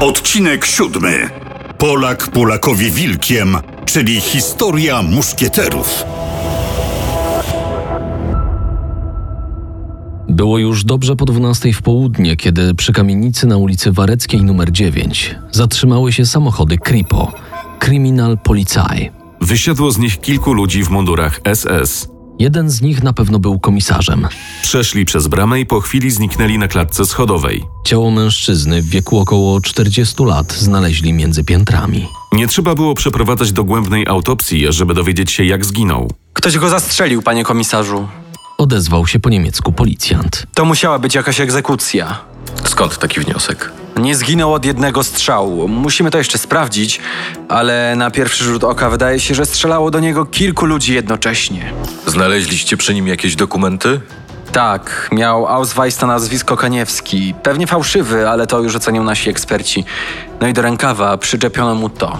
Odcinek 0.00 0.66
siódmy. 0.66 1.30
Polak 1.78 2.28
Polakowi 2.28 2.90
wilkiem, 2.90 3.56
czyli 3.84 4.20
historia 4.20 5.02
muszkieterów. 5.02 6.04
Było 10.28 10.58
już 10.58 10.84
dobrze 10.84 11.16
po 11.16 11.24
12 11.24 11.72
w 11.72 11.82
południe, 11.82 12.36
kiedy 12.36 12.74
przy 12.74 12.92
kamienicy 12.92 13.46
na 13.46 13.56
ulicy 13.56 13.92
Wareckiej 13.92 14.40
nr 14.40 14.72
9 14.72 15.34
zatrzymały 15.50 16.12
się 16.12 16.26
samochody 16.26 16.78
Kripo, 16.78 17.32
Criminal 17.78 18.38
Polizei. 18.38 19.10
Wysiadło 19.40 19.90
z 19.90 19.98
nich 19.98 20.20
kilku 20.20 20.52
ludzi 20.52 20.84
w 20.84 20.90
mundurach 20.90 21.40
SS. 21.54 22.08
Jeden 22.38 22.70
z 22.70 22.82
nich 22.82 23.02
na 23.02 23.12
pewno 23.12 23.38
był 23.38 23.60
komisarzem. 23.60 24.28
Przeszli 24.62 25.04
przez 25.04 25.28
bramę 25.28 25.60
i 25.60 25.66
po 25.66 25.80
chwili 25.80 26.10
zniknęli 26.10 26.58
na 26.58 26.68
klatce 26.68 27.06
schodowej. 27.06 27.64
Ciało 27.84 28.10
mężczyzny 28.10 28.82
w 28.82 28.88
wieku 28.88 29.18
około 29.18 29.60
40 29.60 30.24
lat 30.24 30.52
znaleźli 30.52 31.12
między 31.12 31.44
piętrami. 31.44 32.08
Nie 32.32 32.46
trzeba 32.46 32.74
było 32.74 32.94
przeprowadzać 32.94 33.52
dogłębnej 33.52 34.06
autopsji, 34.06 34.66
żeby 34.68 34.94
dowiedzieć 34.94 35.30
się, 35.30 35.44
jak 35.44 35.64
zginął. 35.64 36.10
Ktoś 36.32 36.58
go 36.58 36.68
zastrzelił, 36.68 37.22
panie 37.22 37.44
komisarzu. 37.44 38.08
Odezwał 38.62 39.06
się 39.06 39.20
po 39.20 39.30
niemiecku 39.30 39.72
policjant. 39.72 40.46
To 40.54 40.64
musiała 40.64 40.98
być 40.98 41.14
jakaś 41.14 41.40
egzekucja. 41.40 42.18
Skąd 42.64 42.98
taki 42.98 43.20
wniosek? 43.20 43.72
Nie 43.96 44.16
zginął 44.16 44.54
od 44.54 44.64
jednego 44.64 45.04
strzału. 45.04 45.68
Musimy 45.68 46.10
to 46.10 46.18
jeszcze 46.18 46.38
sprawdzić, 46.38 47.00
ale 47.48 47.94
na 47.96 48.10
pierwszy 48.10 48.44
rzut 48.44 48.64
oka 48.64 48.90
wydaje 48.90 49.20
się, 49.20 49.34
że 49.34 49.46
strzelało 49.46 49.90
do 49.90 50.00
niego 50.00 50.26
kilku 50.26 50.66
ludzi 50.66 50.94
jednocześnie. 50.94 51.72
Znaleźliście 52.06 52.76
przy 52.76 52.94
nim 52.94 53.08
jakieś 53.08 53.36
dokumenty? 53.36 54.00
Tak, 54.52 55.08
miał 55.12 55.46
Ausweis 55.46 56.00
na 56.00 56.06
nazwisko 56.06 56.56
Kaniewski. 56.56 57.34
Pewnie 57.42 57.66
fałszywy, 57.66 58.28
ale 58.28 58.46
to 58.46 58.60
już 58.60 58.76
ocenią 58.76 59.04
nasi 59.04 59.30
eksperci. 59.30 59.84
No 60.40 60.48
i 60.48 60.52
do 60.52 60.62
rękawa 60.62 61.18
przyczepiono 61.18 61.74
mu 61.74 61.88
to. 61.88 62.18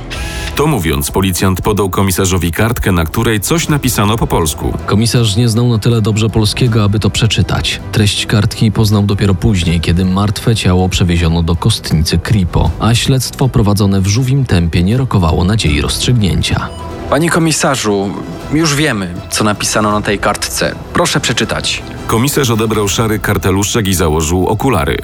To 0.56 0.66
mówiąc, 0.66 1.10
policjant 1.10 1.60
podał 1.60 1.90
komisarzowi 1.90 2.52
kartkę, 2.52 2.92
na 2.92 3.04
której 3.04 3.40
coś 3.40 3.68
napisano 3.68 4.16
po 4.18 4.26
polsku. 4.26 4.72
Komisarz 4.86 5.36
nie 5.36 5.48
znał 5.48 5.68
na 5.68 5.78
tyle 5.78 6.00
dobrze 6.00 6.28
polskiego, 6.28 6.84
aby 6.84 7.00
to 7.00 7.10
przeczytać. 7.10 7.80
Treść 7.92 8.26
kartki 8.26 8.72
poznał 8.72 9.02
dopiero 9.02 9.34
później, 9.34 9.80
kiedy 9.80 10.04
martwe 10.04 10.56
ciało 10.56 10.88
przewieziono 10.88 11.42
do 11.42 11.56
kostnicy 11.56 12.18
Kripo, 12.18 12.70
a 12.80 12.94
śledztwo 12.94 13.48
prowadzone 13.48 14.00
w 14.00 14.06
żółwim 14.06 14.44
tempie 14.44 14.82
nie 14.82 14.96
rokowało 14.96 15.44
nadziei 15.44 15.80
rozstrzygnięcia. 15.80 16.68
Panie 17.10 17.30
komisarzu, 17.30 18.10
już 18.52 18.74
wiemy, 18.74 19.14
co 19.30 19.44
napisano 19.44 19.92
na 19.92 20.00
tej 20.00 20.18
kartce. 20.18 20.74
Proszę 20.92 21.20
przeczytać. 21.20 21.82
Komisarz 22.12 22.50
odebrał 22.50 22.88
szary 22.88 23.18
karteluszek 23.18 23.86
i 23.86 23.94
założył 23.94 24.46
okulary. 24.46 24.98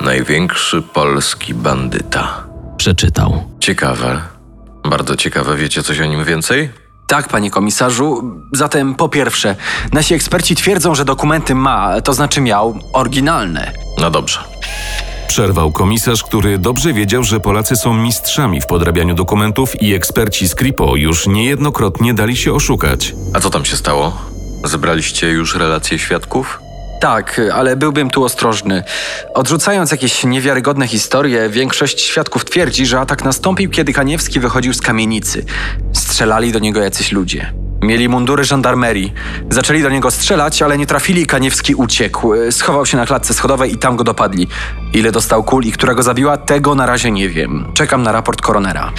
Największy 0.00 0.82
polski 0.82 1.54
bandyta. 1.54 2.44
Przeczytał. 2.76 3.42
Ciekawe. 3.60 4.22
Bardzo 4.84 5.16
ciekawe. 5.16 5.56
Wiecie 5.56 5.82
coś 5.82 6.00
o 6.00 6.04
nim 6.04 6.24
więcej? 6.24 6.70
Tak, 7.06 7.28
panie 7.28 7.50
komisarzu. 7.50 8.22
Zatem 8.52 8.94
po 8.94 9.08
pierwsze, 9.08 9.56
nasi 9.92 10.14
eksperci 10.14 10.56
twierdzą, 10.56 10.94
że 10.94 11.04
dokumenty 11.04 11.54
ma, 11.54 12.00
to 12.00 12.14
znaczy 12.14 12.40
miał, 12.40 12.78
oryginalne. 12.92 13.72
No 14.00 14.10
dobrze. 14.10 14.40
Przerwał 15.26 15.72
komisarz, 15.72 16.22
który 16.22 16.58
dobrze 16.58 16.92
wiedział, 16.92 17.22
że 17.22 17.40
Polacy 17.40 17.76
są 17.76 17.94
mistrzami 17.94 18.60
w 18.60 18.66
podrabianiu 18.66 19.14
dokumentów 19.14 19.82
i 19.82 19.94
eksperci 19.94 20.48
z 20.48 20.54
Kripo 20.54 20.96
już 20.96 21.26
niejednokrotnie 21.26 22.14
dali 22.14 22.36
się 22.36 22.52
oszukać. 22.52 23.14
A 23.34 23.40
co 23.40 23.50
tam 23.50 23.64
się 23.64 23.76
stało? 23.76 24.33
Zebraliście 24.64 25.28
już 25.30 25.54
relacje 25.54 25.98
świadków? 25.98 26.60
Tak, 27.00 27.40
ale 27.54 27.76
byłbym 27.76 28.10
tu 28.10 28.24
ostrożny. 28.24 28.82
Odrzucając 29.34 29.90
jakieś 29.90 30.24
niewiarygodne 30.24 30.88
historie, 30.88 31.48
większość 31.48 32.00
świadków 32.00 32.44
twierdzi, 32.44 32.86
że 32.86 33.00
atak 33.00 33.24
nastąpił, 33.24 33.70
kiedy 33.70 33.92
Kaniewski 33.92 34.40
wychodził 34.40 34.74
z 34.74 34.80
kamienicy. 34.80 35.44
Strzelali 35.92 36.52
do 36.52 36.58
niego 36.58 36.80
jacyś 36.80 37.12
ludzie. 37.12 37.52
Mieli 37.82 38.08
mundury 38.08 38.44
żandarmerii. 38.44 39.12
Zaczęli 39.50 39.82
do 39.82 39.90
niego 39.90 40.10
strzelać, 40.10 40.62
ale 40.62 40.78
nie 40.78 40.86
trafili 40.86 41.22
i 41.22 41.26
Kaniewski 41.26 41.74
uciekł. 41.74 42.32
Schował 42.50 42.86
się 42.86 42.96
na 42.96 43.06
klatce 43.06 43.34
schodowej 43.34 43.72
i 43.72 43.78
tam 43.78 43.96
go 43.96 44.04
dopadli. 44.04 44.48
Ile 44.92 45.12
dostał 45.12 45.44
kul 45.44 45.64
i 45.64 45.72
która 45.72 45.94
go 45.94 46.02
zabiła, 46.02 46.36
tego 46.36 46.74
na 46.74 46.86
razie 46.86 47.10
nie 47.10 47.28
wiem. 47.28 47.72
Czekam 47.74 48.02
na 48.02 48.12
raport 48.12 48.42
koronera. 48.42 48.92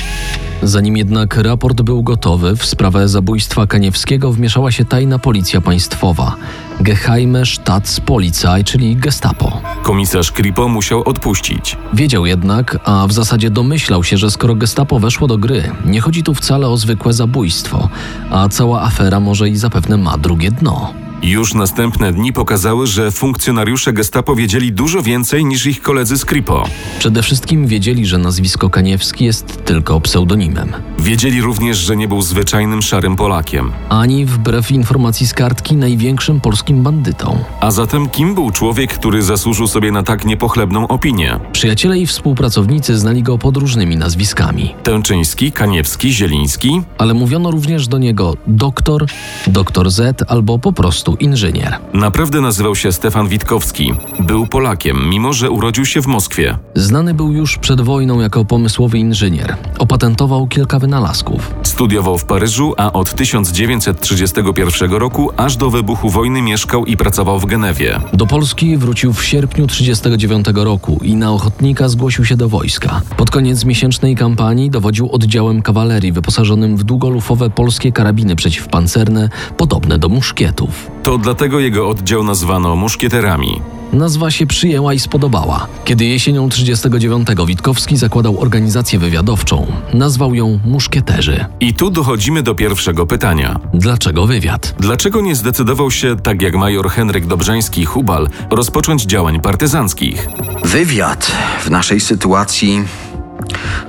Zanim 0.66 0.98
jednak 0.98 1.38
raport 1.38 1.81
był 1.81 2.03
gotowy, 2.03 2.56
w 2.56 2.66
sprawę 2.66 3.08
zabójstwa 3.08 3.68
Kaniewskiego 3.68 4.31
wmieszała 4.31 4.72
się 4.72 4.86
tajna 4.86 5.20
policja 5.20 5.62
państwowa 5.62 6.36
Geheime 6.81 7.46
Staatspolizei, 7.46 8.64
czyli 8.64 8.96
Gestapo. 8.96 9.62
Komisarz 9.84 10.31
Kripo 10.31 10.68
musiał 10.68 11.03
odpuścić. 11.03 11.78
Wiedział 11.94 12.26
jednak, 12.26 12.78
a 12.84 13.08
w 13.08 13.14
zasadzie 13.14 13.50
domyślał 13.50 14.03
się, 14.03 14.18
że 14.18 14.31
skoro 14.31 14.56
Gestapo 14.56 15.00
weszło 15.00 15.28
do 15.28 15.38
gry, 15.38 15.72
nie 15.86 16.02
chodzi 16.02 16.24
tu 16.24 16.34
wcale 16.34 16.68
o 16.68 16.78
zwykłe 16.78 17.14
zabójstwo, 17.14 17.90
a 18.30 18.50
cała 18.50 18.82
afera 18.82 19.20
może 19.20 19.50
i 19.50 19.58
zapewne 19.58 19.97
ma 19.97 20.18
drugie 20.18 20.52
dno. 20.52 21.04
Już 21.25 21.53
następne 21.53 22.13
dni 22.13 22.34
pokazały, 22.34 22.88
że 22.88 23.12
funkcjonariusze 23.12 23.94
Gestapo 23.94 24.36
wiedzieli 24.36 24.72
dużo 24.72 25.02
więcej 25.02 25.46
niż 25.46 25.66
ich 25.66 25.81
koledzy 25.81 26.18
z 26.18 26.25
Kripo. 26.25 26.63
Przede 27.00 27.24
wszystkim 27.24 27.68
wiedzieli, 27.68 28.06
że 28.06 28.18
nazwisko 28.18 28.69
Kaniewski 28.69 29.25
jest 29.25 29.66
tylko 29.66 30.02
pseudonimem. 30.02 30.74
Wiedzieli 31.00 31.41
również, 31.41 31.78
że 31.78 31.96
nie 31.96 32.08
był 32.08 32.22
zwyczajnym 32.22 32.81
szarym 32.81 33.16
Polakiem. 33.16 33.72
Ani 33.90 34.25
wbrew 34.25 34.72
informacji 34.72 35.28
z 35.28 35.34
kartki 35.34 35.75
największym 35.75 36.41
polskim 36.41 36.84
bandytą. 36.84 37.44
A 37.62 37.72
zatem 37.72 38.09
kim 38.09 38.35
był 38.35 38.52
człowiek, 38.52 38.94
który 38.94 39.22
zasłużył 39.22 39.68
sobie 39.68 39.91
na 39.91 40.03
tak 40.03 40.25
niepochlebną 40.25 40.88
opinię? 40.88 41.40
Przyjaciele 41.52 42.00
i 42.00 42.08
współpracownicy 42.08 42.97
znali 42.97 43.24
go 43.24 43.38
pod 43.38 43.58
różnymi 43.58 43.97
nazwiskami, 43.97 44.75
Tęczyński, 44.84 45.52
Kaniewski, 45.52 46.14
Zieliński? 46.14 46.81
ale 46.97 47.14
mówiono 47.14 47.52
również 47.52 47.88
do 47.88 47.97
niego 47.97 48.38
doktor, 48.47 49.06
doktor 49.47 49.91
Z 49.91 50.24
albo 50.28 50.59
po 50.59 50.74
prostu 50.74 51.15
inżynier. 51.16 51.80
Naprawdę 51.94 52.42
nazywał 52.42 52.76
się 52.76 52.92
Stefan 52.92 53.28
Witkowski. 53.28 53.94
Był 54.20 54.48
Polakiem, 54.48 55.09
mimo 55.09 55.34
że 55.34 55.52
urodził 55.52 55.86
się 55.86 56.02
w 56.02 56.08
Moskwie. 56.08 56.58
Znany 56.76 57.14
był 57.14 57.31
już 57.31 57.58
przed 57.58 57.81
wojną 57.81 58.22
jako 58.22 58.46
pomysłowy 58.46 58.98
inżynier. 58.98 59.58
Opatentował 59.80 60.48
kilka 60.48 60.80
wynalazków. 60.80 61.53
Studiował 61.64 62.18
w 62.18 62.26
Paryżu, 62.26 62.74
a 62.78 62.94
od 62.94 63.14
1931 63.14 64.92
roku 64.92 65.31
aż 65.38 65.58
do 65.58 65.70
wybuchu 65.70 66.09
wojny 66.09 66.42
mieszkał 66.42 66.86
i 66.86 66.98
pracował 66.98 67.40
w 67.40 67.46
Genewie. 67.46 68.00
Do 68.14 68.26
Polski 68.26 68.78
wrócił 68.78 69.14
w 69.14 69.24
sierpniu 69.26 69.68
1939 69.68 70.66
roku 70.66 71.00
i 71.03 71.16
na 71.16 71.32
ochotnika 71.32 71.90
zgłosił 71.90 72.26
się 72.26 72.38
do 72.38 72.50
wojska. 72.50 73.02
Pod 73.18 73.30
koniec 73.32 73.66
miesięcznej 73.66 74.16
kampanii 74.16 74.70
dowodził 74.70 75.12
oddziałem 75.12 75.62
kawalerii 75.62 76.12
wyposażonym 76.12 76.78
w 76.78 76.84
długolufowe 76.84 77.50
polskie 77.50 77.92
karabiny 77.92 78.36
przeciwpancerne, 78.36 79.30
podobne 79.58 80.00
do 80.00 80.09
muszkietów. 80.09 80.92
To 81.05 81.17
dlatego 81.17 81.59
jego 81.59 81.89
oddział 81.89 82.23
nazwano 82.23 82.75
muszkieterami. 82.75 83.61
Nazwa 83.93 84.31
się 84.31 84.47
przyjęła 84.47 84.93
i 84.93 84.99
spodobała. 84.99 85.67
Kiedy 85.83 86.05
jesienią 86.05 86.49
39 86.49 87.27
Witkowski 87.47 87.97
zakładał 87.97 88.41
organizację 88.41 88.99
wywiadowczą, 88.99 89.67
nazwał 89.93 90.35
ją 90.35 90.59
Muszkieterzy. 90.66 91.45
I 91.59 91.73
tu 91.73 91.89
dochodzimy 91.89 92.43
do 92.43 92.55
pierwszego 92.55 93.05
pytania. 93.05 93.59
Dlaczego 93.73 94.25
wywiad? 94.25 94.75
Dlaczego 94.79 95.21
nie 95.21 95.35
zdecydował 95.35 95.91
się, 95.91 96.16
tak 96.16 96.41
jak 96.41 96.55
major 96.55 96.89
Henryk 96.89 97.25
Dobrzański-Hubal, 97.25 98.27
rozpocząć 98.49 99.03
działań 99.03 99.41
partyzanckich? 99.41 100.29
Wywiad 100.63 101.31
w 101.63 101.69
naszej 101.69 101.99
sytuacji 101.99 102.83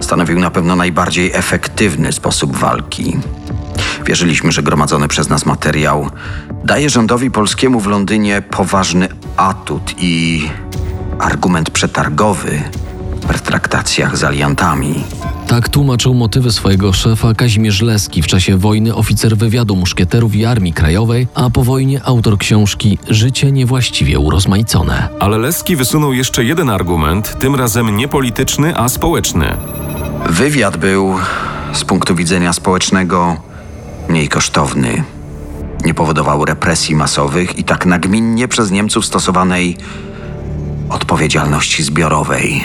stanowił 0.00 0.40
na 0.40 0.50
pewno 0.50 0.76
najbardziej 0.76 1.30
efektywny 1.34 2.12
sposób 2.12 2.56
walki. 2.56 3.16
Wierzyliśmy, 4.06 4.52
że 4.52 4.62
gromadzony 4.62 5.08
przez 5.08 5.28
nas 5.28 5.46
materiał 5.46 6.10
daje 6.64 6.90
rządowi 6.90 7.30
polskiemu 7.30 7.80
w 7.80 7.86
Londynie 7.86 8.42
poważny 8.42 9.08
atut 9.36 9.94
i 9.98 10.48
argument 11.18 11.70
przetargowy 11.70 12.62
w 13.26 13.30
retraktacjach 13.30 14.16
z 14.16 14.24
aliantami. 14.24 15.04
Tak 15.46 15.68
tłumaczył 15.68 16.14
motywy 16.14 16.52
swojego 16.52 16.92
szefa 16.92 17.34
Kazimierz 17.34 17.82
Leski 17.82 18.22
w 18.22 18.26
czasie 18.26 18.58
wojny 18.58 18.94
oficer 18.94 19.36
wywiadu 19.36 19.76
muszkieterów 19.76 20.34
i 20.34 20.44
Armii 20.44 20.72
Krajowej, 20.72 21.28
a 21.34 21.50
po 21.50 21.64
wojnie 21.64 22.00
autor 22.04 22.38
książki 22.38 22.98
Życie 23.08 23.52
niewłaściwie 23.52 24.18
urozmaicone. 24.18 25.08
Ale 25.20 25.38
Leski 25.38 25.76
wysunął 25.76 26.12
jeszcze 26.12 26.44
jeden 26.44 26.70
argument, 26.70 27.38
tym 27.38 27.54
razem 27.54 27.96
nie 27.96 28.08
polityczny, 28.08 28.76
a 28.76 28.88
społeczny. 28.88 29.56
Wywiad 30.30 30.76
był 30.76 31.14
z 31.72 31.84
punktu 31.84 32.14
widzenia 32.14 32.52
społecznego 32.52 33.36
mniej 34.08 34.28
kosztowny. 34.28 35.04
Nie 35.84 35.94
powodował 35.94 36.44
represji 36.44 36.94
masowych 36.94 37.58
i 37.58 37.64
tak 37.64 37.86
nagminnie 37.86 38.48
przez 38.48 38.70
Niemców 38.70 39.06
stosowanej 39.06 39.76
odpowiedzialności 40.90 41.82
zbiorowej. 41.82 42.64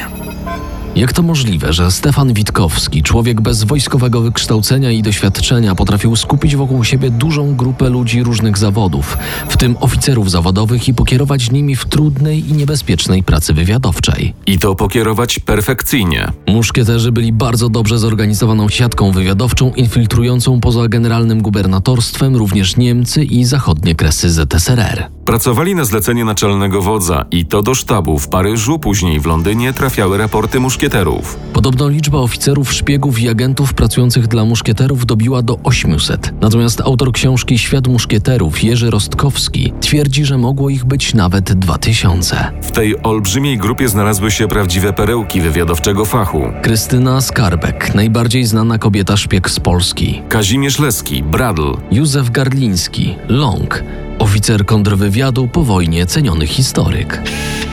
Jak 0.96 1.14
to 1.14 1.24
możliwe, 1.24 1.74
że 1.74 1.92
Stefan 1.92 2.34
Witkowski, 2.34 3.04
człowiek 3.04 3.42
bez 3.42 3.64
wojskowego 3.64 4.22
wykształcenia 4.22 4.92
i 4.92 5.02
doświadczenia, 5.02 5.76
potrafił 5.76 6.16
skupić 6.16 6.56
wokół 6.56 6.84
siebie 6.84 7.10
dużą 7.10 7.56
grupę 7.56 7.90
ludzi 7.90 8.24
różnych 8.24 8.58
zawodów, 8.58 9.18
w 9.50 9.58
tym 9.58 9.78
oficerów 9.80 10.32
zawodowych, 10.32 10.88
i 10.88 10.94
pokierować 10.94 11.52
nimi 11.52 11.76
w 11.76 11.86
trudnej 11.86 12.50
i 12.50 12.54
niebezpiecznej 12.54 13.24
pracy 13.24 13.54
wywiadowczej? 13.54 14.34
I 14.46 14.60
to 14.60 14.76
pokierować 14.76 15.40
perfekcyjnie. 15.40 16.32
Muszkieterzy 16.48 17.12
byli 17.12 17.34
bardzo 17.34 17.70
dobrze 17.70 18.00
zorganizowaną 18.00 18.70
siatką 18.70 19.12
wywiadowczą, 19.12 19.74
infiltrującą 19.74 20.60
poza 20.60 20.88
generalnym 20.88 21.42
gubernatorstwem 21.42 22.36
również 22.36 22.78
Niemcy 22.78 23.24
i 23.24 23.46
zachodnie 23.46 23.96
kresy 23.96 24.30
ZSRR. 24.30 25.10
Pracowali 25.26 25.76
na 25.76 25.86
zlecenie 25.86 26.26
naczelnego 26.26 26.82
wodza 26.82 27.26
i 27.32 27.46
to 27.46 27.64
do 27.64 27.76
sztabu 27.76 28.20
w 28.20 28.28
Paryżu, 28.28 28.80
później 28.80 29.20
w 29.20 29.26
Londynie 29.26 29.74
trafiały 29.74 30.18
raporty 30.18 30.60
muszkieterów. 30.82 31.38
Podobno 31.54 31.90
liczba 31.90 32.18
oficerów, 32.18 32.74
szpiegów 32.74 33.20
i 33.20 33.30
agentów 33.30 33.74
pracujących 33.74 34.28
dla 34.28 34.46
muszkieterów 34.46 35.06
dobiła 35.06 35.42
do 35.42 35.60
800. 35.64 36.34
Natomiast 36.42 36.82
autor 36.82 37.12
książki 37.12 37.58
Świat 37.58 37.88
muszkieterów, 37.88 38.64
Jerzy 38.64 38.90
Rostkowski, 38.90 39.74
twierdzi, 39.82 40.26
że 40.26 40.38
mogło 40.38 40.70
ich 40.70 40.86
być 40.86 41.14
nawet 41.14 41.54
2000. 41.54 42.52
W 42.62 42.72
tej 42.72 43.04
olbrzymiej 43.04 43.58
grupie 43.58 43.90
znalazły 43.90 44.32
się 44.32 44.48
prawdziwe 44.48 44.94
perełki 44.94 45.42
wywiadowczego 45.42 46.06
fachu. 46.06 46.44
Krystyna 46.62 47.22
Skarbek, 47.22 47.96
najbardziej 47.96 48.46
znana 48.46 48.78
kobieta 48.78 49.18
szpieg 49.18 49.50
z 49.50 49.60
Polski. 49.60 50.22
Kazimierz 50.30 50.80
Leski, 50.80 51.24
Bradl, 51.24 51.74
Józef 51.92 52.30
Garliński, 52.30 53.16
Long, 53.28 53.84
oficer 54.22 54.66
kontrwywiadu 54.66 55.48
po 55.48 55.64
wojnie 55.64 56.06
ceniony 56.06 56.48
historyk. 56.48 57.22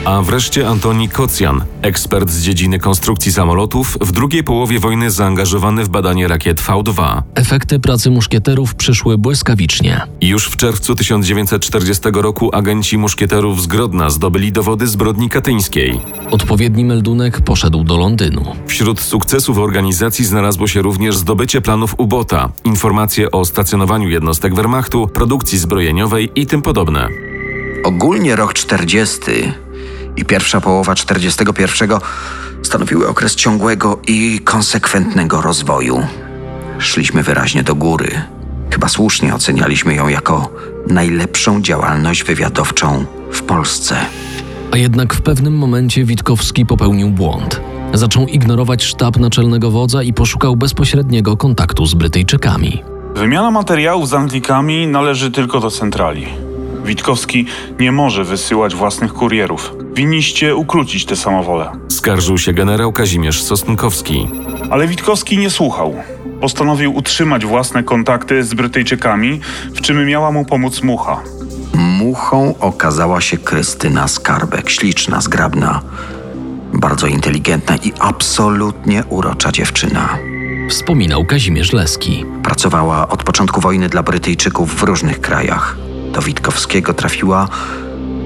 a 0.05 0.21
wreszcie 0.21 0.67
Antoni 0.67 1.09
Kocjan, 1.09 1.63
ekspert 1.81 2.29
z 2.29 2.41
dziedziny 2.41 2.79
konstrukcji 2.79 3.31
samolotów, 3.33 3.97
w 4.01 4.11
drugiej 4.11 4.43
połowie 4.43 4.79
wojny 4.79 5.11
zaangażowany 5.11 5.83
w 5.83 5.89
badanie 5.89 6.27
rakiet 6.27 6.61
V2. 6.61 7.21
Efekty 7.35 7.79
pracy 7.79 8.11
muszkieterów 8.11 8.75
przyszły 8.75 9.17
błyskawicznie. 9.17 10.01
Już 10.21 10.45
w 10.45 10.57
czerwcu 10.57 10.95
1940 10.95 12.03
roku 12.13 12.55
agenci 12.55 12.97
muszkieterów 12.97 13.61
z 13.61 13.67
Grodna 13.67 14.09
zdobyli 14.09 14.51
dowody 14.51 14.87
zbrodni 14.87 15.29
katyńskiej. 15.29 15.99
Odpowiedni 16.31 16.85
meldunek 16.85 17.41
poszedł 17.41 17.83
do 17.83 17.97
Londynu. 17.97 18.45
Wśród 18.67 18.99
sukcesów 18.99 19.57
organizacji 19.57 20.25
znalazło 20.25 20.67
się 20.67 20.81
również 20.81 21.17
zdobycie 21.17 21.61
planów 21.61 21.95
UBOTA, 21.97 22.49
informacje 22.63 23.31
o 23.31 23.45
stacjonowaniu 23.45 24.09
jednostek 24.09 24.55
Wehrmachtu, 24.55 25.07
produkcji 25.07 25.57
zbrojeniowej 25.57 26.29
i 26.39 26.45
tym 26.45 26.61
podobne. 26.61 27.09
Ogólnie 27.83 28.35
rok 28.35 28.53
40 28.53 29.21
i 30.15 30.25
pierwsza 30.25 30.61
połowa 30.61 30.95
41 30.95 31.89
stanowiły 32.63 33.07
okres 33.07 33.35
ciągłego 33.35 33.99
i 34.07 34.39
konsekwentnego 34.43 35.41
rozwoju. 35.41 36.07
Szliśmy 36.79 37.23
wyraźnie 37.23 37.63
do 37.63 37.75
góry. 37.75 38.21
Chyba 38.71 38.87
słusznie 38.87 39.35
ocenialiśmy 39.35 39.95
ją 39.95 40.07
jako 40.07 40.53
najlepszą 40.87 41.61
działalność 41.61 42.23
wywiadowczą 42.23 43.05
w 43.31 43.43
Polsce. 43.43 43.95
A 44.71 44.77
jednak 44.77 45.13
w 45.13 45.21
pewnym 45.21 45.57
momencie 45.57 46.05
Witkowski 46.05 46.65
popełnił 46.65 47.09
błąd. 47.09 47.61
Zaczął 47.93 48.27
ignorować 48.27 48.83
sztab 48.83 49.17
naczelnego 49.17 49.71
wodza 49.71 50.03
i 50.03 50.13
poszukał 50.13 50.55
bezpośredniego 50.55 51.37
kontaktu 51.37 51.85
z 51.85 51.93
Brytyjczykami. 51.93 52.83
Wymiana 53.19 53.51
materiałów 53.51 54.09
z 54.09 54.13
Anglikami 54.13 54.87
należy 54.87 55.31
tylko 55.31 55.59
do 55.59 55.71
centrali. 55.71 56.27
Witkowski 56.83 57.45
nie 57.79 57.91
może 57.91 58.23
wysyłać 58.23 58.75
własnych 58.75 59.13
kurierów. 59.13 59.73
Winniście 59.93 60.55
ukrócić 60.55 61.05
tę 61.05 61.15
samowolę. 61.15 61.71
Skarżył 61.89 62.37
się 62.37 62.53
generał 62.53 62.93
Kazimierz 62.93 63.43
Sosnkowski. 63.43 64.27
Ale 64.69 64.87
Witkowski 64.87 65.37
nie 65.37 65.49
słuchał. 65.49 65.95
Postanowił 66.41 66.95
utrzymać 66.95 67.45
własne 67.45 67.83
kontakty 67.83 68.43
z 68.43 68.53
Brytyjczykami, 68.53 69.39
w 69.75 69.81
czym 69.81 70.05
miała 70.05 70.31
mu 70.31 70.45
pomóc 70.45 70.83
Mucha. 70.83 71.19
Muchą 71.73 72.55
okazała 72.59 73.21
się 73.21 73.37
Krystyna 73.37 74.07
Skarbek, 74.07 74.69
śliczna, 74.69 75.21
zgrabna, 75.21 75.81
bardzo 76.73 77.07
inteligentna 77.07 77.75
i 77.75 77.93
absolutnie 77.99 79.03
urocza 79.09 79.51
dziewczyna. 79.51 80.28
Wspominał 80.69 81.25
Kazimierz 81.25 81.73
Leski. 81.73 82.25
Pracowała 82.43 83.07
od 83.07 83.23
początku 83.23 83.61
wojny 83.61 83.89
dla 83.89 84.03
Brytyjczyków 84.03 84.75
w 84.75 84.83
różnych 84.83 85.21
krajach. 85.21 85.77
Do 86.13 86.21
Witkowskiego 86.21 86.93
trafiła, 86.93 87.47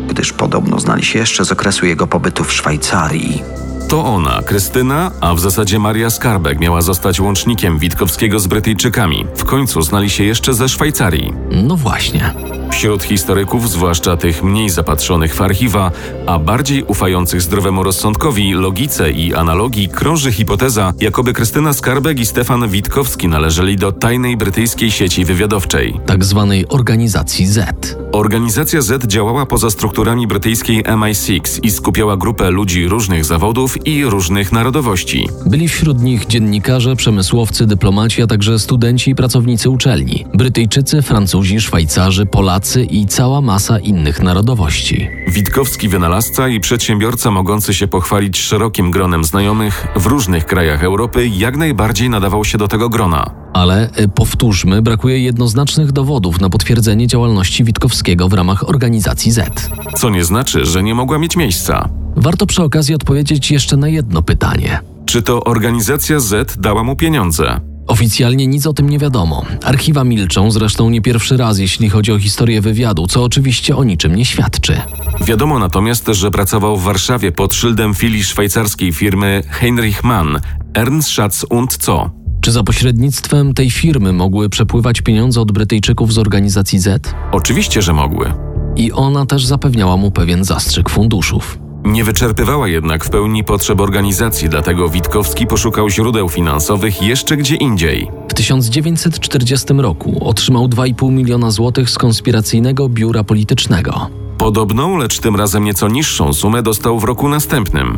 gdyż 0.07 0.33
podobno 0.33 0.79
znali 0.79 1.03
się 1.03 1.19
jeszcze 1.19 1.45
z 1.45 1.51
okresu 1.51 1.85
jego 1.85 2.07
pobytu 2.07 2.43
w 2.43 2.53
Szwajcarii. 2.53 3.43
To 3.89 4.05
ona, 4.05 4.41
Krystyna, 4.45 5.11
a 5.21 5.33
w 5.33 5.39
zasadzie 5.39 5.79
Maria 5.79 6.09
Skarbek 6.09 6.59
miała 6.59 6.81
zostać 6.81 7.19
łącznikiem 7.19 7.79
Witkowskiego 7.79 8.39
z 8.39 8.47
Brytyjczykami. 8.47 9.25
W 9.35 9.45
końcu 9.45 9.81
znali 9.81 10.09
się 10.09 10.23
jeszcze 10.23 10.53
ze 10.53 10.69
Szwajcarii. 10.69 11.33
No 11.51 11.77
właśnie. 11.77 12.33
Wśród 12.73 13.03
historyków, 13.03 13.69
zwłaszcza 13.69 14.17
tych 14.17 14.43
mniej 14.43 14.69
zapatrzonych 14.69 15.35
w 15.35 15.41
archiwa, 15.41 15.91
a 16.25 16.39
bardziej 16.39 16.83
ufających 16.83 17.41
zdrowemu 17.41 17.83
rozsądkowi, 17.83 18.53
logice 18.53 19.11
i 19.11 19.35
analogii, 19.35 19.89
krąży 19.89 20.31
hipoteza, 20.31 20.93
jakoby 20.99 21.33
Krystyna 21.33 21.73
Skarbek 21.73 22.19
i 22.19 22.25
Stefan 22.25 22.69
Witkowski 22.69 23.27
należeli 23.27 23.75
do 23.75 23.91
tajnej 23.91 24.37
brytyjskiej 24.37 24.91
sieci 24.91 25.25
wywiadowczej. 25.25 25.99
Tak 26.05 26.25
zwanej 26.25 26.67
organizacji 26.67 27.47
Z. 27.47 27.97
Organizacja 28.11 28.81
Z 28.81 29.07
działała 29.07 29.45
poza 29.45 29.69
strukturami 29.69 30.27
brytyjskiej 30.27 30.83
MI6 30.83 31.59
i 31.63 31.71
skupiała 31.71 32.17
grupę 32.17 32.51
ludzi 32.51 32.87
różnych 32.87 33.25
zawodów 33.25 33.87
i 33.87 34.05
różnych 34.05 34.51
narodowości. 34.51 35.27
Byli 35.45 35.67
wśród 35.67 36.01
nich 36.01 36.25
dziennikarze, 36.25 36.95
przemysłowcy, 36.95 37.65
dyplomaci, 37.65 38.21
a 38.21 38.27
także 38.27 38.59
studenci 38.59 39.11
i 39.11 39.15
pracownicy 39.15 39.69
uczelni. 39.69 40.25
Brytyjczycy, 40.33 41.01
Francuzi, 41.01 41.61
Szwajcarzy, 41.61 42.25
Polacy 42.25 42.62
i 42.89 43.05
cała 43.05 43.41
masa 43.41 43.79
innych 43.79 44.21
narodowości. 44.21 45.09
Witkowski 45.27 45.89
wynalazca 45.89 46.47
i 46.47 46.59
przedsiębiorca 46.59 47.31
mogący 47.31 47.73
się 47.73 47.87
pochwalić 47.87 48.37
szerokim 48.37 48.91
gronem 48.91 49.23
znajomych 49.23 49.87
w 49.95 50.05
różnych 50.05 50.45
krajach 50.45 50.83
Europy 50.83 51.27
jak 51.27 51.57
najbardziej 51.57 52.09
nadawał 52.09 52.45
się 52.45 52.57
do 52.57 52.67
tego 52.67 52.89
grona. 52.89 53.31
Ale 53.53 53.89
y, 53.99 54.07
powtórzmy, 54.07 54.81
brakuje 54.81 55.19
jednoznacznych 55.19 55.91
dowodów 55.91 56.41
na 56.41 56.49
potwierdzenie 56.49 57.07
działalności 57.07 57.63
Witkowskiego 57.63 58.29
w 58.29 58.33
ramach 58.33 58.69
organizacji 58.69 59.31
Z. 59.31 59.69
Co 59.97 60.09
nie 60.09 60.23
znaczy, 60.23 60.65
że 60.65 60.83
nie 60.83 60.95
mogła 60.95 61.17
mieć 61.17 61.35
miejsca. 61.35 61.89
Warto 62.15 62.45
przy 62.45 62.63
okazji 62.63 62.95
odpowiedzieć 62.95 63.51
jeszcze 63.51 63.77
na 63.77 63.87
jedno 63.87 64.21
pytanie. 64.21 64.79
Czy 65.05 65.21
to 65.21 65.43
organizacja 65.43 66.19
Z 66.19 66.57
dała 66.57 66.83
mu 66.83 66.95
pieniądze? 66.95 67.72
Oficjalnie 67.87 68.47
nic 68.47 68.67
o 68.67 68.73
tym 68.73 68.89
nie 68.89 68.99
wiadomo. 68.99 69.45
Archiwa 69.63 70.03
milczą, 70.03 70.51
zresztą 70.51 70.89
nie 70.89 71.01
pierwszy 71.01 71.37
raz, 71.37 71.59
jeśli 71.59 71.89
chodzi 71.89 72.11
o 72.11 72.19
historię 72.19 72.61
wywiadu, 72.61 73.07
co 73.07 73.23
oczywiście 73.23 73.77
o 73.77 73.83
niczym 73.83 74.15
nie 74.15 74.25
świadczy. 74.25 74.81
Wiadomo 75.25 75.59
natomiast, 75.59 76.07
że 76.07 76.31
pracował 76.31 76.77
w 76.77 76.83
Warszawie 76.83 77.31
pod 77.31 77.53
szyldem 77.53 77.93
filii 77.93 78.23
szwajcarskiej 78.23 78.93
firmy 78.93 79.43
Heinrich 79.49 80.03
Mann, 80.03 80.39
Ernst 80.73 81.09
Schatz 81.09 81.45
und 81.49 81.77
Co. 81.77 82.09
Czy 82.41 82.51
za 82.51 82.63
pośrednictwem 82.63 83.53
tej 83.53 83.71
firmy 83.71 84.13
mogły 84.13 84.49
przepływać 84.49 85.01
pieniądze 85.01 85.41
od 85.41 85.51
Brytyjczyków 85.51 86.13
z 86.13 86.17
organizacji 86.17 86.79
Z? 86.79 87.13
Oczywiście, 87.31 87.81
że 87.81 87.93
mogły. 87.93 88.33
I 88.75 88.91
ona 88.91 89.25
też 89.25 89.45
zapewniała 89.45 89.97
mu 89.97 90.11
pewien 90.11 90.43
zastrzyk 90.43 90.89
funduszów. 90.89 91.62
Nie 91.85 92.03
wyczerpywała 92.03 92.67
jednak 92.67 93.05
w 93.05 93.09
pełni 93.09 93.43
potrzeb 93.43 93.79
organizacji, 93.79 94.49
dlatego 94.49 94.89
Witkowski 94.89 95.47
poszukał 95.47 95.89
źródeł 95.89 96.29
finansowych 96.29 97.01
jeszcze 97.01 97.37
gdzie 97.37 97.55
indziej. 97.55 98.07
W 98.29 98.33
1940 98.33 99.73
roku 99.73 100.27
otrzymał 100.27 100.67
2,5 100.67 101.11
miliona 101.11 101.51
złotych 101.51 101.89
z 101.89 101.97
konspiracyjnego 101.97 102.89
biura 102.89 103.23
politycznego. 103.23 104.09
Podobną, 104.37 104.97
lecz 104.97 105.19
tym 105.19 105.35
razem 105.35 105.63
nieco 105.63 105.87
niższą 105.87 106.33
sumę 106.33 106.63
dostał 106.63 106.99
w 106.99 107.03
roku 107.03 107.29
następnym. 107.29 107.97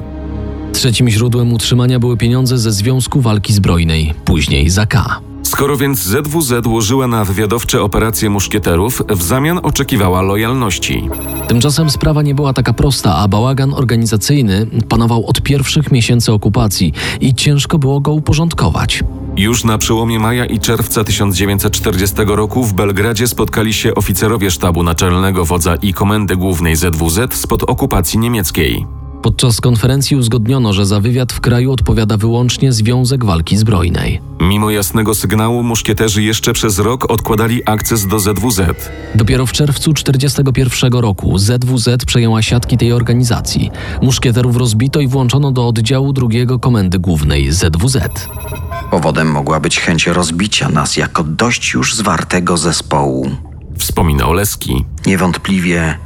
Trzecim 0.73 1.09
źródłem 1.09 1.53
utrzymania 1.53 1.99
były 1.99 2.17
pieniądze 2.17 2.57
ze 2.57 2.71
Związku 2.71 3.21
Walki 3.21 3.53
Zbrojnej, 3.53 4.13
później 4.25 4.69
ZK. 4.69 5.21
Skoro 5.45 5.77
więc 5.77 5.99
ZWZ 5.99 6.67
łożyła 6.67 7.07
na 7.07 7.25
wywiadowcze 7.25 7.81
operacje 7.81 8.29
muszkieterów, 8.29 9.03
w 9.09 9.23
zamian 9.23 9.59
oczekiwała 9.63 10.21
lojalności. 10.21 11.09
Tymczasem 11.47 11.89
sprawa 11.89 12.21
nie 12.21 12.35
była 12.35 12.53
taka 12.53 12.73
prosta, 12.73 13.15
a 13.15 13.27
bałagan 13.27 13.73
organizacyjny 13.73 14.67
panował 14.89 15.25
od 15.25 15.41
pierwszych 15.41 15.91
miesięcy 15.91 16.31
okupacji 16.31 16.93
i 17.21 17.33
ciężko 17.33 17.79
było 17.79 17.99
go 17.99 18.13
uporządkować. 18.13 19.03
Już 19.37 19.63
na 19.63 19.77
przełomie 19.77 20.19
maja 20.19 20.45
i 20.45 20.59
czerwca 20.59 21.03
1940 21.03 22.15
roku 22.27 22.63
w 22.63 22.73
Belgradzie 22.73 23.27
spotkali 23.27 23.73
się 23.73 23.95
oficerowie 23.95 24.51
sztabu 24.51 24.83
naczelnego 24.83 25.45
wodza 25.45 25.75
i 25.75 25.93
komendy 25.93 26.35
głównej 26.35 26.75
ZWZ 26.75 27.33
spod 27.33 27.63
okupacji 27.63 28.19
niemieckiej. 28.19 28.94
Podczas 29.25 29.61
konferencji 29.61 30.17
uzgodniono, 30.17 30.73
że 30.73 30.85
za 30.85 30.99
wywiad 30.99 31.33
w 31.33 31.41
kraju 31.41 31.71
odpowiada 31.71 32.17
wyłącznie 32.17 32.71
Związek 32.71 33.25
Walki 33.25 33.57
Zbrojnej. 33.57 34.21
Mimo 34.41 34.71
jasnego 34.71 35.15
sygnału 35.15 35.63
muszkieterzy 35.63 36.23
jeszcze 36.23 36.53
przez 36.53 36.79
rok 36.79 37.11
odkładali 37.11 37.61
akces 37.65 38.07
do 38.07 38.19
ZWZ. 38.19 38.61
Dopiero 39.15 39.45
w 39.45 39.51
czerwcu 39.51 39.93
1941 39.93 41.01
roku 41.01 41.37
ZWZ 41.37 42.05
przejęła 42.05 42.41
siatki 42.41 42.77
tej 42.77 42.93
organizacji. 42.93 43.71
Muszkieterów 44.01 44.57
rozbito 44.57 44.99
i 44.99 45.07
włączono 45.07 45.51
do 45.51 45.67
oddziału 45.67 46.13
drugiego 46.13 46.59
Komendy 46.59 46.99
Głównej 46.99 47.51
ZWZ. 47.51 47.97
Powodem 48.91 49.31
mogła 49.31 49.59
być 49.59 49.79
chęć 49.79 50.07
rozbicia 50.07 50.69
nas 50.69 50.97
jako 50.97 51.23
dość 51.23 51.73
już 51.73 51.95
zwartego 51.95 52.57
zespołu. 52.57 53.31
Wspomina 53.77 54.27
Oleski. 54.27 54.85
Niewątpliwie 55.05 55.97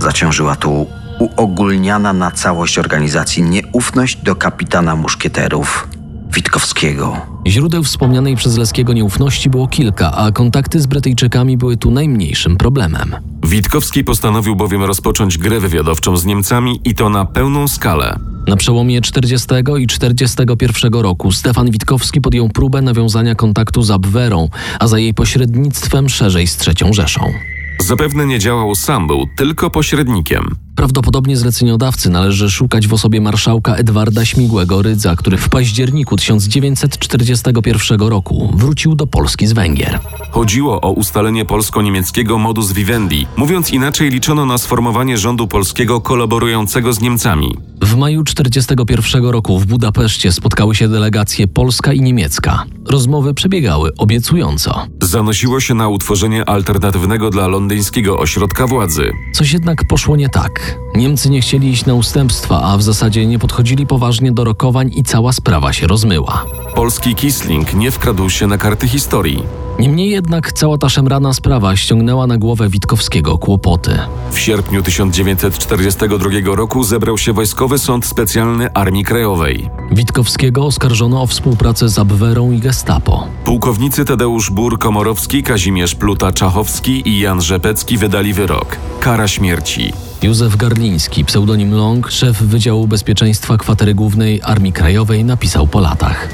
zaciążyła 0.00 0.56
tu 0.56 0.86
uogólniana 1.18 2.12
na 2.12 2.30
całość 2.30 2.78
organizacji 2.78 3.42
nieufność 3.42 4.16
do 4.16 4.36
kapitana 4.36 4.96
muszkieterów 4.96 5.88
Witkowskiego. 6.34 7.16
Źródeł 7.46 7.82
wspomnianej 7.82 8.36
przez 8.36 8.56
Leskiego 8.56 8.92
nieufności 8.92 9.50
było 9.50 9.68
kilka, 9.68 10.12
a 10.12 10.32
kontakty 10.32 10.80
z 10.80 10.86
Brytyjczykami 10.86 11.56
były 11.56 11.76
tu 11.76 11.90
najmniejszym 11.90 12.56
problemem. 12.56 13.16
Witkowski 13.44 14.04
postanowił 14.04 14.56
bowiem 14.56 14.82
rozpocząć 14.82 15.38
grę 15.38 15.60
wywiadowczą 15.60 16.16
z 16.16 16.24
Niemcami 16.24 16.80
i 16.84 16.94
to 16.94 17.08
na 17.08 17.24
pełną 17.24 17.68
skalę. 17.68 18.18
Na 18.48 18.56
przełomie 18.56 19.00
40 19.00 19.48
i 19.78 19.86
41 19.86 20.92
roku 20.92 21.32
Stefan 21.32 21.70
Witkowski 21.70 22.20
podjął 22.20 22.48
próbę 22.48 22.82
nawiązania 22.82 23.34
kontaktu 23.34 23.82
z 23.82 23.90
Abwerą, 23.90 24.48
a 24.80 24.88
za 24.88 24.98
jej 24.98 25.14
pośrednictwem 25.14 26.08
szerzej 26.08 26.46
z 26.46 26.68
III 26.68 26.94
Rzeszą. 26.94 27.32
Zapewne 27.80 28.26
nie 28.26 28.38
działał 28.38 28.74
sam, 28.74 29.06
był 29.06 29.26
tylko 29.36 29.70
pośrednikiem. 29.70 30.56
Prawdopodobnie 30.76 31.36
zleceniodawcy 31.36 32.10
należy 32.10 32.50
szukać 32.50 32.86
w 32.86 32.92
osobie 32.92 33.20
marszałka 33.20 33.74
Edwarda 33.74 34.24
Śmigłego 34.24 34.82
Rydza, 34.82 35.16
który 35.16 35.36
w 35.36 35.48
październiku 35.48 36.16
1941 36.16 38.00
roku 38.00 38.50
wrócił 38.54 38.94
do 38.94 39.06
Polski 39.06 39.46
z 39.46 39.52
Węgier. 39.52 39.98
Chodziło 40.30 40.80
o 40.80 40.90
ustalenie 40.92 41.44
polsko-niemieckiego 41.44 42.38
modus 42.38 42.72
vivendi. 42.72 43.26
Mówiąc 43.36 43.70
inaczej, 43.70 44.10
liczono 44.10 44.46
na 44.46 44.58
sformowanie 44.58 45.18
rządu 45.18 45.46
polskiego 45.48 46.00
kolaborującego 46.00 46.92
z 46.92 47.00
Niemcami. 47.00 47.56
W 47.82 47.96
maju 47.96 48.24
1941 48.24 49.24
roku 49.30 49.58
w 49.58 49.66
Budapeszcie 49.66 50.32
spotkały 50.32 50.74
się 50.74 50.88
delegacje 50.88 51.48
polska 51.48 51.92
i 51.92 52.00
niemiecka. 52.00 52.64
Rozmowy 52.86 53.34
przebiegały 53.34 53.90
obiecująco. 53.98 54.86
Zanosiło 55.02 55.60
się 55.60 55.74
na 55.74 55.88
utworzenie 55.88 56.48
alternatywnego 56.48 57.30
dla 57.30 57.46
londyńskiego 57.46 58.18
ośrodka 58.18 58.66
władzy. 58.66 59.12
Coś 59.34 59.52
jednak 59.52 59.84
poszło 59.84 60.16
nie 60.16 60.28
tak. 60.28 60.61
Niemcy 60.94 61.30
nie 61.30 61.40
chcieli 61.40 61.70
iść 61.70 61.86
na 61.86 61.94
ustępstwa, 61.94 62.62
a 62.62 62.76
w 62.76 62.82
zasadzie 62.82 63.26
nie 63.26 63.38
podchodzili 63.38 63.86
poważnie 63.86 64.32
do 64.32 64.44
rokowań 64.44 64.90
i 64.94 65.02
cała 65.02 65.32
sprawa 65.32 65.72
się 65.72 65.86
rozmyła. 65.86 66.44
Polski 66.74 67.14
Kisling 67.14 67.74
nie 67.74 67.90
wkradł 67.90 68.30
się 68.30 68.46
na 68.46 68.58
karty 68.58 68.88
historii. 68.88 69.42
Niemniej 69.78 70.10
jednak 70.10 70.52
cała 70.52 70.78
ta 70.78 70.88
szemrana 70.88 71.32
sprawa 71.32 71.76
ściągnęła 71.76 72.26
na 72.26 72.38
głowę 72.38 72.68
Witkowskiego 72.68 73.38
kłopoty. 73.38 73.98
W 74.30 74.38
sierpniu 74.38 74.82
1942 74.82 76.30
roku 76.56 76.84
zebrał 76.84 77.18
się 77.18 77.32
Wojskowy 77.32 77.78
Sąd 77.78 78.06
Specjalny 78.06 78.72
Armii 78.72 79.04
Krajowej. 79.04 79.70
Witkowskiego 79.90 80.64
oskarżono 80.66 81.22
o 81.22 81.26
współpracę 81.26 81.88
z 81.88 81.98
Abwerą 81.98 82.50
i 82.50 82.58
Gestapo. 82.58 83.26
Pułkownicy 83.44 84.04
Tadeusz 84.04 84.50
Bur-Komorowski, 84.50 85.42
Kazimierz 85.42 85.96
Pluta-Czachowski 85.96 87.08
i 87.08 87.20
Jan 87.20 87.40
Rzepecki 87.40 87.98
wydali 87.98 88.32
wyrok. 88.32 88.76
Kara 89.00 89.28
śmierci. 89.28 89.92
Józef 90.22 90.56
Garliński, 90.56 91.24
pseudonim 91.24 91.74
Long, 91.74 92.10
szef 92.10 92.42
Wydziału 92.42 92.86
Bezpieczeństwa 92.86 93.56
Kwatery 93.56 93.94
Głównej 93.94 94.40
Armii 94.44 94.72
Krajowej, 94.72 95.24
napisał 95.24 95.66
po 95.66 95.80
latach. 95.80 96.28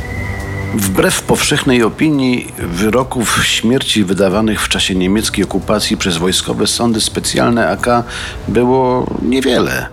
Wbrew 0.74 1.22
powszechnej 1.22 1.82
opinii, 1.82 2.52
wyroków 2.58 3.44
śmierci 3.44 4.04
wydawanych 4.04 4.62
w 4.62 4.68
czasie 4.68 4.94
niemieckiej 4.94 5.44
okupacji 5.44 5.96
przez 5.96 6.16
wojskowe 6.16 6.66
sądy 6.66 7.00
specjalne 7.00 7.68
AK 7.68 7.86
było 8.48 9.06
niewiele. 9.22 9.86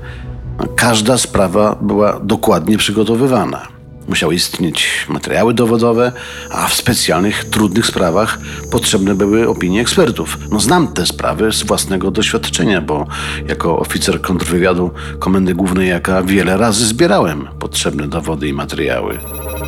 Każda 0.76 1.18
sprawa 1.18 1.76
była 1.82 2.20
dokładnie 2.20 2.78
przygotowywana. 2.78 3.75
Musiały 4.08 4.36
istnieć 4.36 5.06
materiały 5.10 5.54
dowodowe, 5.54 6.12
a 6.52 6.68
w 6.68 6.74
specjalnych, 6.74 7.46
trudnych 7.46 7.86
sprawach 7.86 8.40
potrzebne 8.72 9.16
były 9.16 9.50
opinie 9.50 9.82
ekspertów. 9.82 10.38
No, 10.52 10.60
znam 10.60 10.88
te 10.88 11.06
sprawy 11.06 11.52
z 11.52 11.64
własnego 11.64 12.12
doświadczenia, 12.12 12.82
bo 12.82 13.08
jako 13.48 13.80
oficer 13.80 14.22
kontrwywiadu 14.22 14.92
Komendy 15.20 15.56
Głównej 15.56 15.94
AK 15.94 16.08
wiele 16.26 16.58
razy 16.58 16.86
zbierałem 16.86 17.48
potrzebne 17.60 18.08
dowody 18.08 18.48
i 18.48 18.54
materiały. 18.54 19.20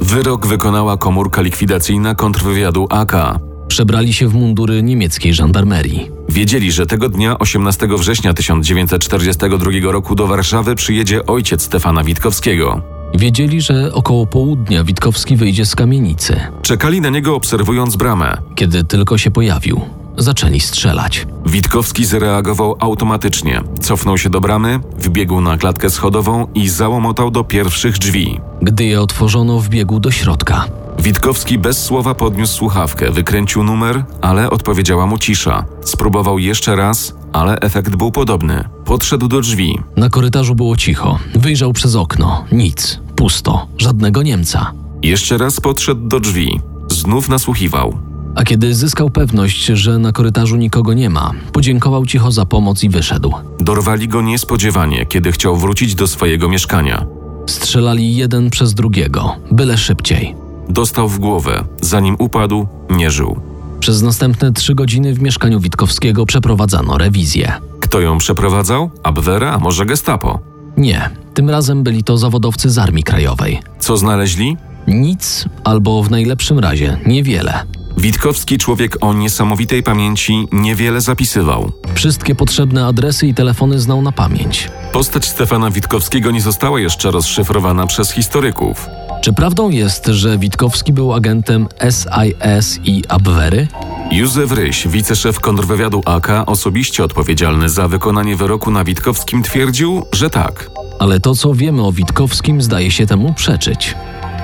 Wyrok 0.01 0.48
wykonała 0.48 0.98
komórka 0.98 1.41
likwidacyjna 1.41 2.15
kontrwywiadu 2.15 2.88
AK. 2.89 3.39
Przebrali 3.67 4.13
się 4.13 4.27
w 4.27 4.34
mundury 4.34 4.84
niemieckiej 4.84 5.34
żandarmerii. 5.34 6.12
Wiedzieli, 6.29 6.72
że 6.72 6.86
tego 6.86 7.10
dnia, 7.10 7.39
18 7.39 7.88
września 7.98 8.34
1942 8.34 9.91
roku, 9.91 10.15
do 10.15 10.27
Warszawy 10.27 10.75
przyjedzie 10.75 11.25
ojciec 11.25 11.62
Stefana 11.62 12.03
Witkowskiego. 12.03 12.97
Wiedzieli, 13.14 13.62
że 13.62 13.94
około 13.94 14.26
południa 14.26 14.84
Witkowski 14.84 15.36
wyjdzie 15.36 15.66
z 15.66 15.76
kamienicy. 15.76 16.40
Czekali 16.62 17.02
na 17.02 17.10
niego 17.10 17.36
obserwując 17.36 17.96
bramę. 17.96 18.38
Kiedy 18.56 18.84
tylko 18.84 19.18
się 19.18 19.32
pojawił, 19.32 19.82
zaczęli 20.18 20.60
strzelać. 20.60 21.28
Witkowski 21.46 22.06
zareagował 22.06 22.76
automatycznie. 22.80 23.62
Cofnął 23.82 24.18
się 24.18 24.30
do 24.30 24.42
bramy, 24.42 24.80
wbiegł 25.00 25.42
na 25.42 25.58
klatkę 25.58 25.90
schodową 25.90 26.48
i 26.56 26.70
załomotał 26.70 27.32
do 27.32 27.44
pierwszych 27.44 27.98
drzwi. 27.98 28.40
Gdy 28.62 28.86
je 28.86 29.02
otworzono, 29.02 29.60
wbiegł 29.60 30.00
do 30.00 30.12
środka. 30.12 30.66
Witkowski 31.08 31.58
bez 31.58 31.84
słowa 31.84 32.16
podniósł 32.16 32.54
słuchawkę, 32.54 33.12
wykręcił 33.12 33.64
numer, 33.64 34.04
ale 34.22 34.50
odpowiedziała 34.50 35.06
mu 35.06 35.18
cisza. 35.18 35.66
Spróbował 35.82 36.40
jeszcze 36.40 36.76
raz, 36.76 37.16
ale 37.34 37.60
efekt 37.60 37.96
był 37.96 38.12
podobny. 38.12 38.64
Podszedł 38.86 39.28
do 39.28 39.42
drzwi. 39.42 39.80
Na 39.98 40.10
korytarzu 40.10 40.56
było 40.56 40.78
cicho. 40.78 41.20
Wyjrzał 41.36 41.74
przez 41.74 41.96
okno. 41.96 42.46
Nic. 42.52 43.00
Pusto. 43.16 43.68
Żadnego 43.78 44.24
Niemca. 44.24 44.72
Jeszcze 45.04 45.38
raz 45.38 45.60
podszedł 45.60 46.08
do 46.08 46.20
drzwi. 46.20 46.60
Znów 46.92 47.30
nasłuchiwał. 47.30 47.98
A 48.36 48.44
kiedy 48.44 48.76
zyskał 48.76 49.10
pewność, 49.10 49.66
że 49.66 49.98
na 49.98 50.12
korytarzu 50.12 50.56
nikogo 50.56 50.94
nie 50.94 51.10
ma, 51.10 51.32
podziękował 51.52 52.06
cicho 52.06 52.32
za 52.32 52.46
pomoc 52.46 52.84
i 52.84 52.90
wyszedł. 52.90 53.34
Dorwali 53.60 54.08
go 54.08 54.22
niespodziewanie, 54.22 55.06
kiedy 55.06 55.32
chciał 55.32 55.58
wrócić 55.58 55.96
do 55.96 56.08
swojego 56.08 56.50
mieszkania. 56.50 57.06
Strzelali 57.46 58.16
jeden 58.16 58.50
przez 58.50 58.74
drugiego, 58.74 59.36
byle 59.52 59.78
szybciej. 59.78 60.47
Dostał 60.70 61.10
w 61.10 61.20
głowę. 61.20 61.64
Zanim 61.82 62.16
upadł, 62.20 62.68
nie 62.90 63.12
żył. 63.12 63.40
Przez 63.80 64.02
następne 64.02 64.54
trzy 64.54 64.76
godziny 64.76 65.14
w 65.14 65.22
mieszkaniu 65.22 65.60
Witkowskiego 65.60 66.26
przeprowadzano 66.26 66.98
rewizję. 66.98 67.54
Kto 67.80 68.00
ją 68.02 68.18
przeprowadzał? 68.18 68.92
Abwehra, 69.04 69.52
a 69.54 69.60
może 69.60 69.86
Gestapo? 69.86 70.40
Nie, 70.78 71.10
tym 71.34 71.50
razem 71.50 71.84
byli 71.84 72.04
to 72.04 72.18
zawodowcy 72.18 72.70
z 72.70 72.78
Armii 72.78 73.04
Krajowej. 73.04 73.60
Co 73.80 73.98
znaleźli? 73.98 74.58
Nic, 74.88 75.46
albo 75.64 76.04
w 76.04 76.12
najlepszym 76.12 76.60
razie 76.60 76.98
niewiele. 77.06 77.64
Witkowski, 77.98 78.58
człowiek 78.58 78.98
o 79.02 79.14
niesamowitej 79.14 79.84
pamięci, 79.84 80.48
niewiele 80.52 81.02
zapisywał. 81.02 81.72
Wszystkie 81.96 82.36
potrzebne 82.36 82.86
adresy 82.86 83.28
i 83.28 83.34
telefony 83.34 83.80
znał 83.80 84.02
na 84.02 84.12
pamięć. 84.12 84.70
Postać 84.92 85.26
Stefana 85.26 85.72
Witkowskiego 85.72 86.32
nie 86.32 86.42
została 86.42 86.80
jeszcze 86.80 87.12
rozszyfrowana 87.12 87.88
przez 87.88 88.12
historyków. 88.12 88.90
Czy 89.22 89.34
prawdą 89.34 89.70
jest, 89.70 90.06
że 90.06 90.38
Witkowski 90.38 90.94
był 90.94 91.14
agentem 91.14 91.68
SIS 91.90 92.80
i 92.84 93.04
Abwery? 93.10 93.68
Józef 94.12 94.52
Ryś, 94.52 94.88
wiceszef 94.88 95.40
kontrwywiadu 95.40 96.02
AK, 96.06 96.28
osobiście 96.46 97.04
odpowiedzialny 97.04 97.70
za 97.70 97.88
wykonanie 97.88 98.36
wyroku 98.36 98.72
na 98.72 98.84
Witkowskim, 98.84 99.44
twierdził, 99.44 100.06
że 100.14 100.30
tak. 100.30 100.70
Ale 101.00 101.20
to, 101.20 101.36
co 101.36 101.54
wiemy 101.54 101.84
o 101.84 101.92
Witkowskim, 101.92 102.62
zdaje 102.62 102.92
się 102.92 103.06
temu 103.06 103.34
przeczyć. 103.34 103.96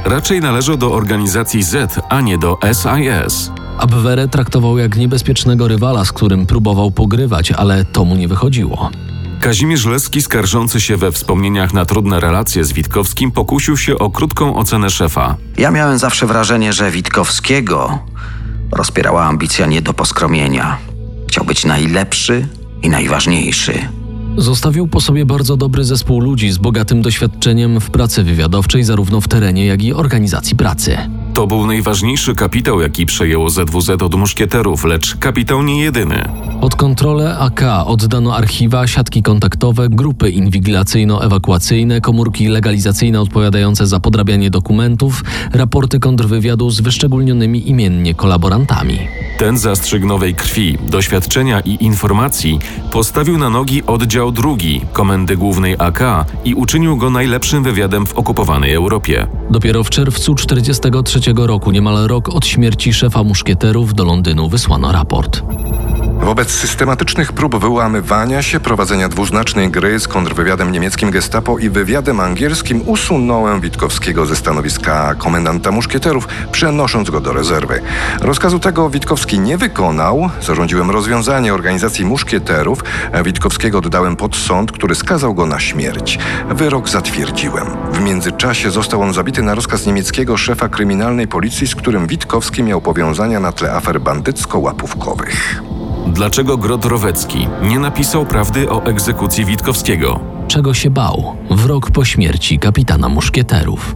Raczej 0.05 0.41
należał 0.41 0.77
do 0.77 0.93
organizacji 0.93 1.63
Z, 1.63 1.99
a 2.09 2.21
nie 2.21 2.37
do 2.37 2.57
SIS. 2.63 3.51
Abwerę 3.77 4.27
traktował 4.27 4.77
jak 4.77 4.97
niebezpiecznego 4.97 5.67
rywala, 5.67 6.05
z 6.05 6.11
którym 6.11 6.45
próbował 6.45 6.91
pogrywać, 6.91 7.51
ale 7.51 7.85
to 7.85 8.05
mu 8.05 8.15
nie 8.15 8.27
wychodziło. 8.27 8.89
Kazimierz 9.43 9.85
Leski, 9.85 10.21
skarżący 10.21 10.81
się 10.81 10.97
we 10.97 11.11
wspomnieniach 11.11 11.73
na 11.73 11.85
trudne 11.85 12.19
relacje 12.19 12.63
z 12.63 12.73
Witkowskim, 12.73 13.31
pokusił 13.31 13.77
się 13.77 13.97
o 13.97 14.09
krótką 14.09 14.55
ocenę 14.55 14.89
szefa. 14.89 15.37
Ja 15.57 15.71
miałem 15.71 15.97
zawsze 15.97 16.27
wrażenie, 16.27 16.73
że 16.73 16.91
Witkowskiego 16.91 17.99
rozpierała 18.71 19.23
ambicja 19.23 19.65
nie 19.65 19.81
do 19.81 19.93
poskromienia. 19.93 20.77
Chciał 21.27 21.45
być 21.45 21.65
najlepszy 21.65 22.47
i 22.83 22.89
najważniejszy. 22.89 23.73
Zostawił 24.37 24.87
po 24.87 25.01
sobie 25.01 25.25
bardzo 25.25 25.57
dobry 25.57 25.83
zespół 25.83 26.19
ludzi 26.19 26.51
z 26.51 26.57
bogatym 26.57 27.01
doświadczeniem 27.01 27.81
w 27.81 27.89
pracy 27.89 28.23
wywiadowczej, 28.23 28.83
zarówno 28.83 29.21
w 29.21 29.27
terenie, 29.27 29.65
jak 29.65 29.83
i 29.83 29.93
organizacji 29.93 30.55
pracy. 30.55 30.97
To 31.33 31.47
był 31.47 31.65
najważniejszy 31.65 32.35
kapitał, 32.35 32.81
jaki 32.81 33.05
przejęło 33.05 33.49
ZWZ 33.49 33.89
od 33.89 34.15
muszkieterów, 34.15 34.83
lecz 34.83 35.15
kapitał 35.15 35.63
nie 35.63 35.81
jedyny. 35.81 36.29
Pod 36.61 36.75
kontrolę 36.75 37.37
AK 37.39 37.63
oddano 37.85 38.35
archiwa, 38.35 38.87
siatki 38.87 39.23
kontaktowe, 39.23 39.89
grupy 39.89 40.31
inwigilacyjno-ewakuacyjne, 40.31 42.01
komórki 42.01 42.47
legalizacyjne 42.47 43.21
odpowiadające 43.21 43.87
za 43.87 43.99
podrabianie 43.99 44.49
dokumentów, 44.49 45.23
raporty 45.53 45.99
kontrwywiadu 45.99 46.69
z 46.69 46.81
wyszczególnionymi 46.81 47.69
imiennie 47.69 48.13
kolaborantami. 48.13 48.99
Ten 49.37 49.57
zastrzyk 49.57 50.03
nowej 50.03 50.35
krwi, 50.35 50.77
doświadczenia 50.87 51.59
i 51.59 51.85
informacji 51.85 52.59
postawił 52.91 53.37
na 53.37 53.49
nogi 53.49 53.83
oddział 53.85 54.31
drugi 54.31 54.81
Komendy 54.93 55.37
Głównej 55.37 55.75
AK 55.79 56.25
i 56.45 56.53
uczynił 56.53 56.97
go 56.97 57.09
najlepszym 57.09 57.63
wywiadem 57.63 58.05
w 58.05 58.13
okupowanej 58.13 58.73
Europie. 58.73 59.27
Dopiero 59.51 59.83
w 59.83 59.89
czerwcu 59.89 60.35
1943 60.35 61.22
roku, 61.31 61.71
niemal 61.71 62.07
rok 62.07 62.29
od 62.29 62.45
śmierci 62.45 62.93
szefa 62.93 63.23
muszkieterów, 63.23 63.93
do 63.93 64.05
Londynu 64.05 64.49
wysłano 64.49 64.91
raport. 64.91 65.41
Wobec 66.23 66.51
systematycznych 66.51 67.33
prób 67.33 67.55
wyłamywania 67.55 68.41
się, 68.41 68.59
prowadzenia 68.59 69.09
dwuznacznej 69.09 69.71
gry 69.71 69.99
z 69.99 70.07
kontrwywiadem 70.07 70.71
niemieckim 70.71 71.11
Gestapo 71.11 71.57
i 71.57 71.69
wywiadem 71.69 72.19
angielskim 72.19 72.81
usunąłem 72.85 73.61
Witkowskiego 73.61 74.25
ze 74.25 74.35
stanowiska 74.35 75.15
komendanta 75.15 75.71
muszkieterów, 75.71 76.27
przenosząc 76.51 77.09
go 77.09 77.21
do 77.21 77.33
rezerwy. 77.33 77.81
Rozkazu 78.21 78.59
tego 78.59 78.89
Witkowski 78.89 79.39
nie 79.39 79.57
wykonał. 79.57 80.29
Zarządziłem 80.41 80.91
rozwiązanie 80.91 81.53
organizacji 81.53 82.05
muszkieterów. 82.05 82.83
Witkowskiego 83.25 83.77
oddałem 83.77 84.15
pod 84.15 84.35
sąd, 84.35 84.71
który 84.71 84.95
skazał 84.95 85.33
go 85.33 85.45
na 85.45 85.59
śmierć. 85.59 86.19
Wyrok 86.49 86.89
zatwierdziłem. 86.89 87.67
W 87.91 87.99
międzyczasie 87.99 88.71
został 88.71 89.01
on 89.01 89.13
zabity 89.13 89.41
na 89.41 89.55
rozkaz 89.55 89.85
niemieckiego 89.85 90.37
szefa 90.37 90.69
kryminalnej 90.69 91.27
policji, 91.27 91.67
z 91.67 91.75
którym 91.75 92.07
Witkowski 92.07 92.63
miał 92.63 92.81
powiązania 92.81 93.39
na 93.39 93.51
tle 93.51 93.73
afer 93.73 94.01
bandycko-łapówkowych. 94.01 95.72
Dlaczego 96.13 96.57
Grodrowecki 96.57 97.47
nie 97.61 97.79
napisał 97.79 98.25
prawdy 98.25 98.69
o 98.69 98.85
egzekucji 98.85 99.45
Witkowskiego? 99.45 100.19
Czego 100.47 100.73
się 100.73 100.89
bał 100.89 101.37
w 101.49 101.65
rok 101.65 101.91
po 101.91 102.05
śmierci 102.05 102.59
kapitana 102.59 103.09
muszkieterów? 103.09 103.95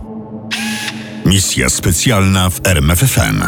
Misja 1.25 1.69
specjalna 1.69 2.50
w 2.50 2.67
RMFFM. 2.67 3.43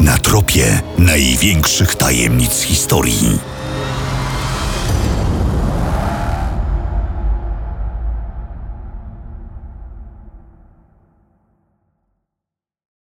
Na 0.00 0.18
tropie 0.18 0.80
największych 0.98 1.94
tajemnic 1.94 2.60
historii. 2.60 3.38